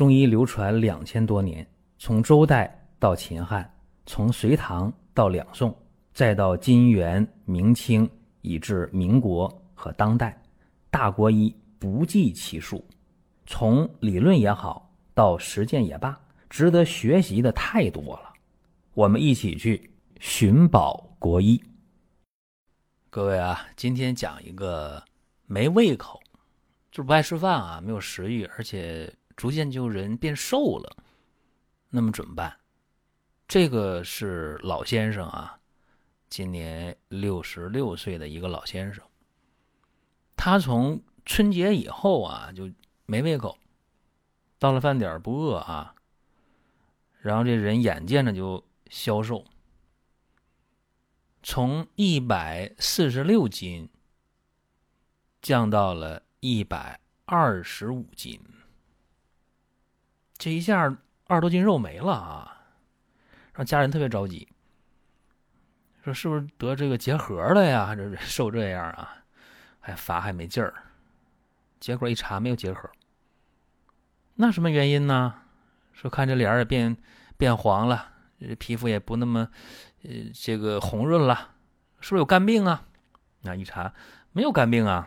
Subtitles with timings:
[0.00, 1.66] 中医流传两千多年，
[1.98, 3.70] 从周代到秦汉，
[4.06, 5.76] 从隋唐到两宋，
[6.14, 8.08] 再到金元明清，
[8.40, 10.42] 以至民国和当代，
[10.90, 12.82] 大国医不计其数。
[13.44, 18.32] 从理论也好，到实践也罢，值得学习的太多了。
[18.94, 21.62] 我们一起去寻宝国医。
[23.10, 25.04] 各位啊，今天讲一个
[25.44, 26.18] 没胃口，
[26.90, 31.02] 就是不爱吃饭啊，没有食欲，而且逐渐就人变瘦了。
[31.88, 32.58] 那么怎么办？
[33.48, 35.58] 这个是老先生啊，
[36.28, 39.02] 今年六十六岁的一个老先生，
[40.36, 42.70] 他从春节以后啊就
[43.06, 43.56] 没胃口，
[44.58, 45.94] 到了饭点不饿啊，
[47.22, 49.46] 然后这人眼见着就消瘦。
[51.42, 53.88] 从一百四十六斤
[55.40, 58.38] 降到了一百二十五斤，
[60.40, 60.96] 这一下
[61.26, 62.56] 二十多斤肉没了啊！
[63.52, 64.48] 让家人特别着急，
[66.02, 67.94] 说是不是得这个结核了呀？
[67.94, 69.22] 这瘦这样啊，
[69.80, 70.72] 还乏还没劲儿。
[71.78, 72.90] 结果一查没有结核，
[74.34, 75.34] 那什么原因呢？
[75.92, 76.96] 说看这脸也变
[77.36, 78.10] 变黄了，
[78.58, 79.46] 皮肤也不那么。
[80.04, 81.50] 呃，这个红润了，
[82.00, 82.86] 是不是有肝病啊？
[83.42, 83.92] 那一查
[84.32, 85.06] 没有肝病啊，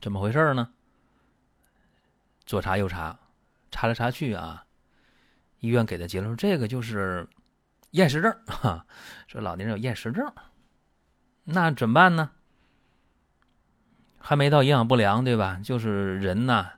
[0.00, 0.70] 怎么回事呢？
[2.44, 3.18] 左查右查，
[3.76, 4.64] 查来查去啊，
[5.60, 7.28] 医院给的结论这个就是
[7.90, 8.86] 厌食症哈，
[9.26, 10.32] 说老年人有厌食症，
[11.44, 12.30] 那怎么办呢？
[14.18, 15.60] 还没到营养不良对吧？
[15.62, 16.70] 就是人呐，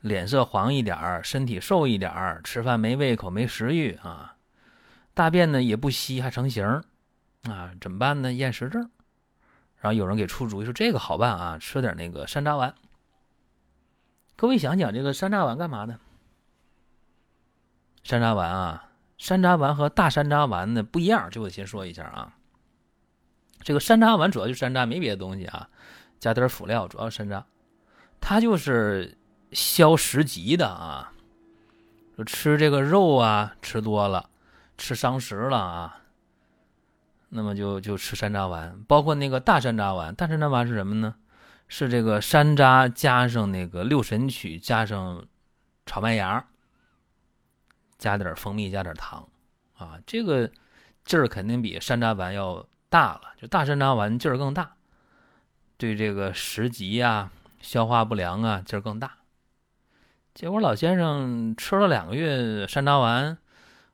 [0.00, 4.36] 脸色黄一点身体瘦一点吃饭没胃口没食欲啊。
[5.14, 6.64] 大便呢也不稀，还成型
[7.42, 7.72] 啊？
[7.80, 8.32] 怎么办呢？
[8.32, 8.88] 厌食症。
[9.78, 12.72] 然后有人给出主意说这个好办啊，吃点那个山楂丸。
[14.36, 15.98] 各位想想，这个山楂丸干嘛呢？
[18.08, 18.88] 山楂丸啊，
[19.18, 22.32] 山楂丸和大山楂丸呢不一样，这我先说一下啊。
[23.60, 25.68] 这个山楂丸主要就山楂，没别的东西啊，
[26.18, 27.44] 加点辅料，主要山楂。
[28.18, 29.18] 它就是
[29.52, 31.12] 消食积的啊，
[32.16, 34.30] 说吃这个肉啊，吃多了。
[34.78, 36.00] 吃伤食了啊，
[37.28, 40.14] 那么就就吃山楂丸，包括那个大山楂丸。
[40.14, 41.14] 大山楂丸是什么呢？
[41.66, 45.26] 是这个山楂加上那个六神曲，加上
[45.84, 46.46] 炒麦芽，
[47.98, 49.28] 加点蜂蜜，加点糖
[49.76, 50.50] 啊，这个
[51.04, 53.34] 劲儿肯定比山楂丸要大了。
[53.36, 54.76] 就大山楂丸劲儿更大，
[55.76, 59.18] 对这个食积呀、消化不良啊劲儿更大。
[60.34, 63.36] 结果老先生吃了两个月山楂丸。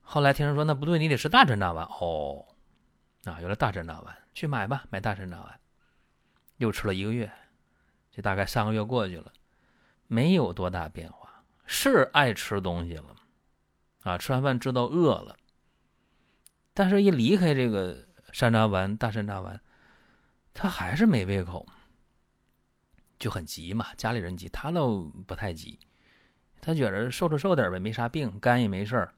[0.00, 2.46] 后来听人说那不对，你得吃大山楂丸哦，
[3.24, 5.60] 啊，原来大山楂丸，去买吧，买大山楂丸。
[6.56, 7.30] 又吃了一个月，
[8.10, 9.32] 这大概三个月过去了，
[10.08, 13.14] 没有多大变化，是爱吃东西了，
[14.02, 15.36] 啊，吃完饭知道饿了，
[16.74, 19.60] 但是一离开这个山楂丸、大山楂丸，
[20.54, 21.66] 他还是没胃口，
[23.18, 24.88] 就很急嘛，家里人急，他倒
[25.26, 25.78] 不太急，
[26.60, 29.14] 他觉得瘦着瘦点呗，没啥病，肝也没事儿。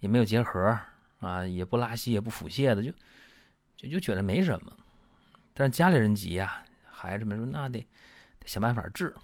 [0.00, 0.78] 也没有结核
[1.20, 2.92] 啊，也不拉稀，也不腹泻的，就
[3.78, 4.70] 就就觉得没什么。
[5.54, 7.80] 但是家里人急呀，孩子们说那得
[8.38, 9.16] 得想办法治。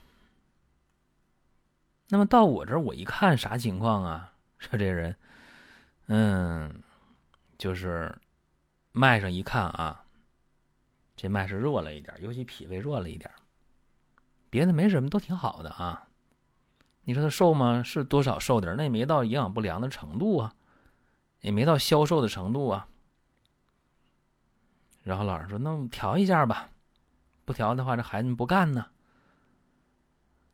[2.08, 4.31] 那么到我这儿，我一看啥情况啊？
[4.62, 5.14] 说这人，
[6.06, 6.82] 嗯，
[7.58, 8.16] 就是
[8.92, 10.04] 脉上一看啊，
[11.16, 13.30] 这脉是弱了一点，尤其脾胃弱了一点，
[14.48, 16.08] 别的没什么，都挺好的啊。
[17.02, 17.82] 你说他瘦吗？
[17.82, 20.54] 是多少瘦点那也没到营养不良的程度啊。
[21.40, 22.86] 也没到消瘦的程度啊，
[25.02, 26.70] 然后老师说：“那调一下吧，
[27.44, 28.86] 不调的话，这孩子不干呢。”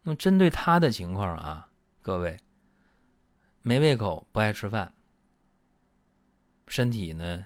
[0.01, 1.69] 那么针对他的情况啊，
[2.01, 2.41] 各位
[3.63, 4.93] 没胃口，不爱吃饭，
[6.67, 7.45] 身体呢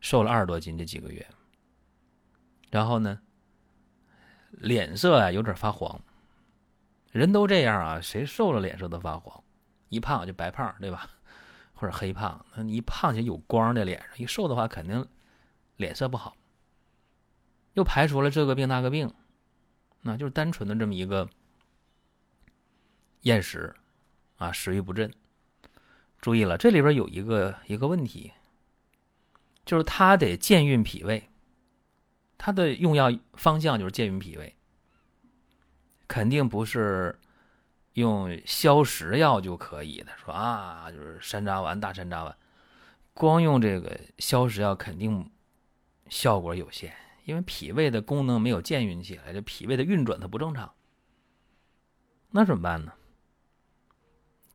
[0.00, 1.26] 瘦了二十多斤这几个月，
[2.70, 3.20] 然后呢
[4.50, 6.00] 脸色啊有点发黄，
[7.12, 9.44] 人都这样啊，谁瘦了脸色都发黄，
[9.88, 11.10] 一胖就白胖，对吧？
[11.74, 15.06] 或者黑胖，那你一胖就有光在脸上，一瘦的话肯定
[15.76, 16.34] 脸色不好。
[17.74, 19.12] 又排除了这个病那个病，
[20.00, 21.28] 那就是单纯的这么一个
[23.20, 23.76] 厌食
[24.36, 25.12] 啊，食欲不振。
[26.20, 28.32] 注意了，这里边有一个一个问题，
[29.64, 31.28] 就是他得健运脾胃，
[32.38, 34.54] 他的用药方向就是健运脾胃，
[36.08, 37.18] 肯定不是。
[37.96, 42.36] 用消食药就可以的，说啊，就是山楂丸、大山楂丸，
[43.14, 45.30] 光用这个消食药肯定
[46.10, 46.94] 效果有限，
[47.24, 50.74] 因为脾胃的功能没有健运起来，这脾胃的运转它不正常。
[52.32, 52.92] 那怎么办呢？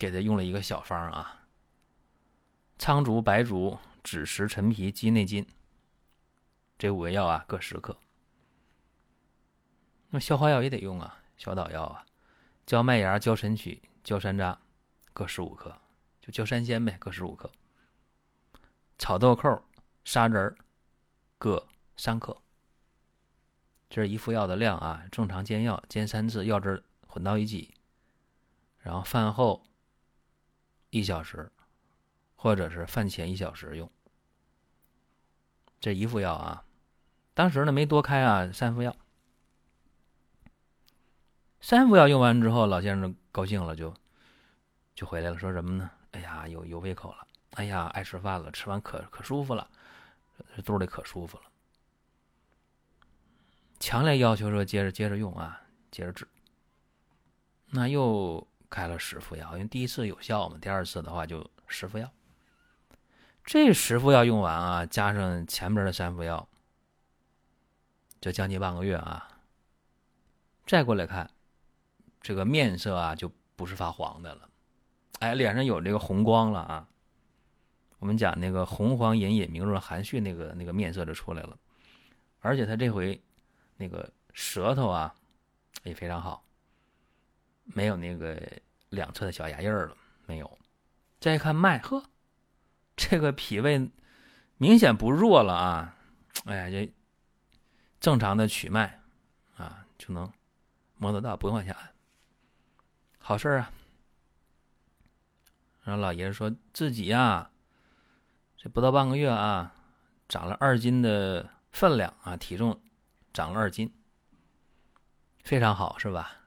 [0.02, 1.46] 给他用了一个小方啊：
[2.80, 5.46] 苍术、白术、枳实、陈皮、鸡内金，
[6.80, 7.96] 这五味药啊各十克。
[10.10, 12.04] 那消化药也得用啊，小岛药啊，
[12.66, 14.58] 焦麦芽、焦神曲、焦山楂
[15.14, 15.80] 各十五克，
[16.20, 17.52] 就焦山仙呗，各十五克。
[18.98, 19.64] 草豆蔻、
[20.04, 20.58] 砂仁
[21.38, 22.36] 各三克。
[23.88, 27.76] 这是一副药的量啊，正常煎药，煎三次，药汁混到一起，
[28.80, 29.64] 然后饭后
[30.92, 31.52] 一小时，
[32.36, 33.90] 或者是饭前一小时用。
[35.80, 36.64] 这一副药啊，
[37.34, 38.96] 当时呢没多开啊，三副药。
[41.60, 43.94] 三副药用完之后，老先生高兴了，就
[44.94, 45.90] 就回来了，说什么呢？
[46.12, 49.70] 哎呀，有有胃口了，哎呀，爱吃饭了，吃完可可舒服了，
[50.66, 51.44] 肚里可舒服了。
[53.80, 56.28] 强烈要求说接着接着用啊，接着治。
[57.68, 62.12] 那又开了十副药，因为第一次有效嘛，第二次的话就十副药。
[63.46, 66.48] 这十副药用完啊，加上前边的三副药，
[68.20, 69.28] 就将近半个月啊。
[70.66, 71.30] 再过来看，
[72.20, 74.50] 这个面色啊就不是发黄的了，
[75.20, 76.88] 哎，脸上有这个红光了啊。
[78.00, 81.56] 我们讲那个红黄隐隐明润含蓄那个那个面色就出来了，
[82.40, 83.22] 而且他这回。
[83.78, 85.12] 那个舌头啊，
[85.82, 86.46] 也非常好，
[87.74, 88.42] 没有那个
[88.90, 90.60] 两侧的小牙印儿了，没有。
[91.20, 92.04] 再看脉，呵，
[92.96, 93.90] 这个脾胃
[94.58, 95.96] 明显不弱了啊！
[96.46, 96.92] 哎呀，这
[98.00, 99.00] 正常的取脉
[99.56, 100.32] 啊，就能
[100.98, 101.94] 摸得到，不用往下按，
[103.20, 103.72] 好事啊！
[105.84, 107.52] 然后老爷子说自己呀，
[108.58, 109.74] 这不到半个月啊，
[110.28, 112.82] 长了二斤的分量啊，体重。
[113.34, 113.90] 长了二斤，
[115.46, 116.41] 非常好，是吧？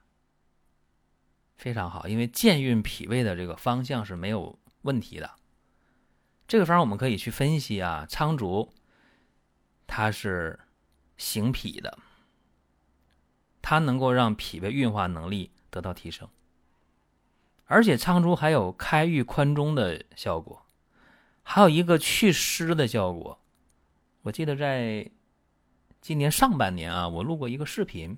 [1.57, 5.31] 非常好，因为健运脾胃的这个方向是没有问题的。
[6.47, 8.73] 这个方我们可以去分析啊，苍术
[9.87, 10.59] 它是
[11.17, 11.97] 行脾的，
[13.61, 16.29] 它能够让脾胃运化能力得到提升，
[17.65, 20.65] 而且苍术还有开郁宽中的效果，
[21.41, 23.39] 还有一个祛湿的效果。
[24.21, 25.11] 我记得在。
[26.01, 28.15] 今年上半年啊，我录过一个视频，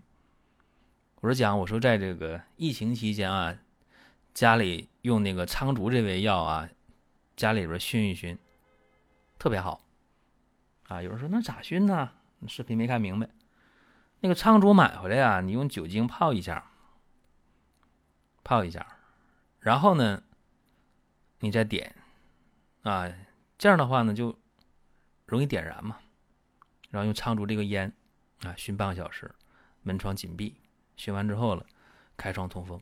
[1.19, 3.57] 我说讲，我说在这个疫情期间啊，
[4.35, 6.69] 家里用那个苍竹这味药啊，
[7.35, 8.37] 家里边熏一熏，
[9.39, 9.81] 特别好，
[10.87, 12.11] 啊，有人说那咋熏呢？
[12.47, 13.27] 视频没看明白，
[14.19, 16.71] 那个苍竹买回来啊，你用酒精泡一下，
[18.43, 18.85] 泡一下，
[19.59, 20.21] 然后呢，
[21.39, 21.95] 你再点，
[22.83, 23.11] 啊，
[23.57, 24.37] 这样的话呢就
[25.25, 25.97] 容易点燃嘛。
[26.91, 27.91] 然后用苍竹这个烟，
[28.43, 29.33] 啊，熏半个小时，
[29.81, 30.55] 门窗紧闭，
[30.97, 31.65] 熏完之后了，
[32.17, 32.81] 开窗通风，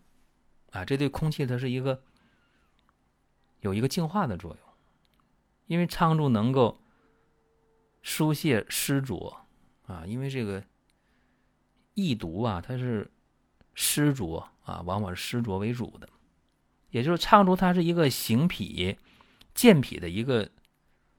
[0.71, 2.01] 啊，这对空气它是一个
[3.59, 4.59] 有一个净化的作用，
[5.67, 6.81] 因为苍术能够
[8.01, 9.45] 疏泄湿浊，
[9.85, 10.63] 啊，因为这个
[11.93, 13.11] 易毒啊，它是
[13.73, 16.07] 湿浊啊，往往是湿浊为主的，
[16.89, 18.97] 也就是苍术它是一个行脾
[19.53, 20.49] 健脾的一个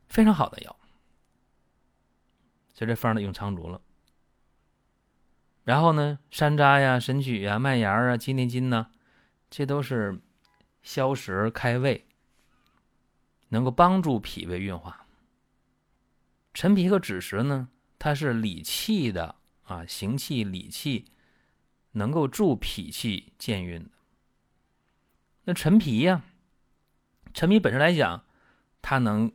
[0.08, 0.76] 非常好的药。
[2.72, 3.80] 所以这方呢，用苍术了。
[5.66, 8.86] 然后呢，山楂呀、神曲呀、麦芽啊、鸡内金呢，
[9.50, 10.20] 这都是
[10.84, 12.06] 消食开胃，
[13.48, 15.08] 能够帮助脾胃运化。
[16.54, 17.68] 陈皮和枳实呢，
[17.98, 21.06] 它是理气的啊，行气理气，
[21.90, 23.90] 能够助脾气健运。
[25.42, 26.22] 那陈皮呀，
[27.34, 28.24] 陈皮本身来讲，
[28.80, 29.32] 它能。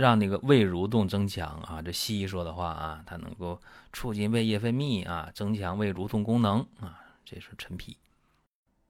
[0.00, 3.60] 让那个胃蠕动增强啊，这西医说的话啊，它能够
[3.92, 7.94] 促进胃液分泌啊，增强胃蠕动功能啊，这是陈皮。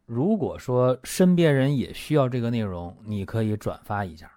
[0.06, 4.30] 如果说身边人也需要这个内容，你可以转发一下。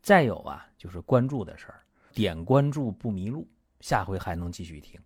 [0.00, 3.46] 再有啊，就是关注的事儿，点关注不迷路，
[3.80, 4.98] 下回还能继续听。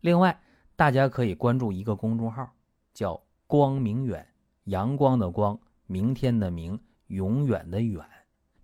[0.00, 0.40] 另外，
[0.74, 2.50] 大家可以关注一个公众号，
[2.94, 4.26] 叫“光明远”，
[4.64, 8.02] 阳光的光，明天的明，永远的远。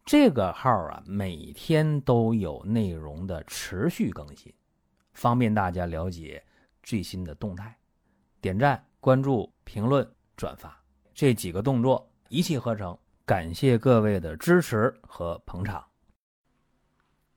[0.04, 4.52] 这个号啊，每天都有内容的持续更新，
[5.14, 6.42] 方便大家了解
[6.82, 7.76] 最新的动态。
[8.40, 10.06] 点赞、关注、评论、
[10.36, 10.76] 转发
[11.14, 15.84] 这几个动作一气呵成，感谢各位的支持和捧场。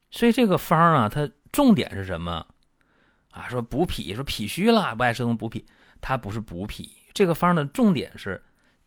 [0.10, 2.48] 所以这个方啊，它重点是什么
[3.30, 3.48] 啊？
[3.48, 5.66] 说补脾，说脾虚了不爱吃东西补脾，
[6.02, 6.90] 它不是补脾。
[7.14, 8.44] 这个方的重点是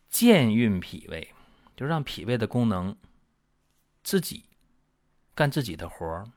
[0.09, 1.33] 健运脾胃，
[1.77, 2.95] 就让脾胃的功能。
[4.09, 4.45] 自己
[5.35, 6.31] 干自己的活儿，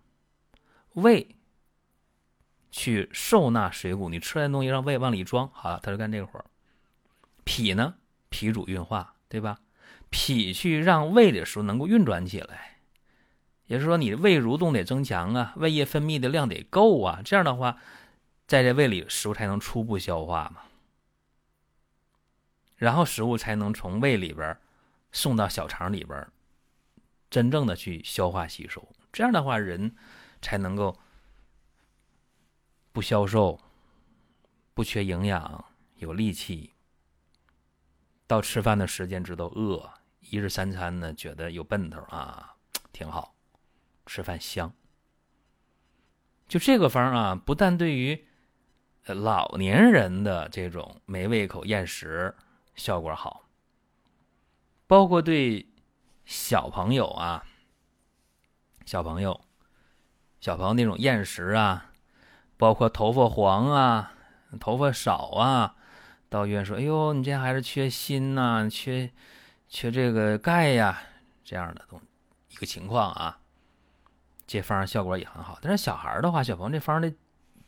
[0.93, 1.35] 胃
[2.71, 6.45] 去受纳水谷，你吃来东西让胃往里装，好了，他就干这个活儿。
[7.45, 7.95] 脾呢，
[8.29, 9.59] 脾主运化，对吧？
[10.11, 12.81] 脾去让胃的时候能够运转起来，
[13.65, 17.79] 也就是说你胃蠕动得增强啊，胃液分泌的量得够啊，这样的话，
[18.47, 20.61] 在这胃里食物才能初步消化嘛，
[22.77, 24.59] 然后食物才能从胃里边
[25.11, 26.29] 送到小肠里边，
[27.33, 29.97] 真正的去消化吸收，这样的话人
[30.43, 30.95] 才能够
[32.93, 33.59] 不消瘦、
[34.75, 35.65] 不缺营养、
[35.97, 36.75] 有力气。
[38.27, 42.55] 到吃饭的时间知道饿，一日三餐呢觉得有奔头啊，
[42.93, 43.35] 挺好，
[44.05, 44.71] 吃饭香。
[46.47, 48.27] 就这个方啊，不但对于
[49.07, 52.37] 老年人的这种没胃口厌食
[52.75, 53.49] 效果好，
[54.87, 55.67] 包括对
[56.33, 57.45] 小朋友啊，
[58.87, 59.39] 小朋友，
[60.41, 61.93] 小朋友那种厌食啊，
[62.57, 64.15] 包括头发黄啊，
[64.59, 65.77] 头发少啊。
[66.31, 69.13] 到医院说：“哎呦，你这孩子缺锌呐，缺
[69.69, 71.03] 缺这个钙呀，
[71.45, 72.01] 这样的东
[72.49, 73.39] 一个情况啊。
[74.47, 75.59] 这方效果也很好。
[75.61, 77.15] 但是小孩的话，小朋友这方得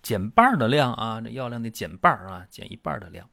[0.00, 3.28] 减半的量啊，这药量得减半啊，减一半的量。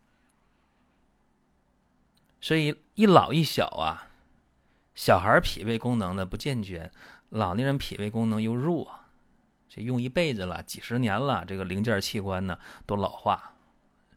[2.41, 4.10] 所以一老一小啊，
[4.95, 6.91] 小孩脾胃功能呢不健全，
[7.29, 8.99] 老年人脾胃功能又弱，
[9.69, 13.53] 这用一辈子了，几十年了，这个零件器官呢都老化，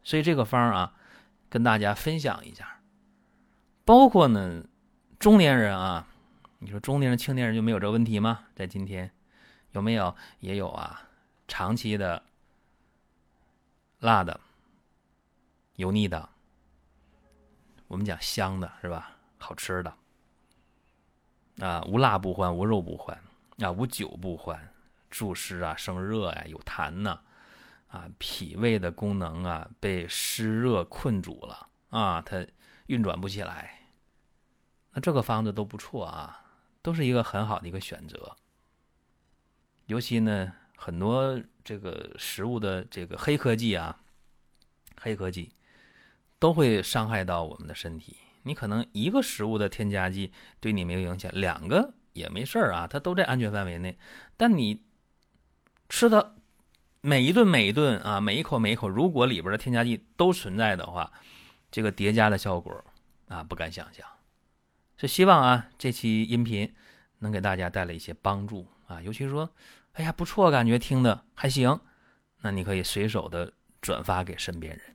[0.03, 0.93] 所以这个方啊。”
[1.47, 2.81] 跟大家分享一下，
[3.85, 4.65] 包括呢，
[5.19, 6.05] 中年人啊，
[6.59, 8.47] 你说中年人、青年人就没有这问题吗？
[8.55, 9.09] 在今天
[9.71, 10.13] 有没有？
[10.39, 11.07] 也有啊，
[11.47, 12.21] 长期的
[13.99, 14.37] 辣的、
[15.75, 16.27] 油腻的，
[17.87, 19.15] 我们讲香的是吧？
[19.37, 19.95] 好吃的
[21.59, 23.19] 啊，无辣不欢，无肉不欢
[23.59, 24.73] 啊，无酒不欢，
[25.09, 27.19] 助湿啊，生热呀，有痰呐。
[27.87, 32.45] 啊，脾胃的功能啊被湿热困住了啊，它
[32.87, 33.79] 运转不起来。
[34.91, 36.43] 那这个方子都不错啊，
[36.81, 38.35] 都是一个很好的一个选择。
[39.85, 43.97] 尤其呢，很多这个食物的这个黑科技啊，
[44.99, 45.53] 黑科技
[46.37, 48.17] 都会伤害到我们的身体。
[48.45, 53.97] 你可能一个食物的添加剂对你没有影响，两个也没事儿啊，它都在安全范围内。
[54.37, 54.81] 但你
[55.89, 56.35] 吃的。
[57.07, 61.11] 每一顿每一顿啊，每一口每一口，如果里边的添加剂都存在的话，
[61.69, 62.83] 这个叠加的效果
[63.27, 64.03] 啊，不敢想象。
[64.97, 66.73] 是希望啊，这期音频
[67.19, 69.47] 能给大家带来一些帮助啊，尤其说，
[69.91, 71.79] 哎呀不错，感觉听的还行，
[72.41, 74.94] 那你可以随手的转发给身边人。